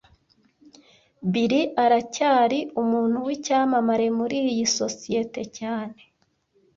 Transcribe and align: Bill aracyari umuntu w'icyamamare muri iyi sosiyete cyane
Bill 1.31 1.53
aracyari 1.83 2.59
umuntu 2.81 3.17
w'icyamamare 3.27 4.07
muri 4.17 4.37
iyi 4.51 4.65
sosiyete 4.77 5.41
cyane 5.57 5.99